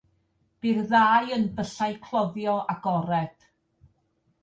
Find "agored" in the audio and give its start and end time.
2.77-3.51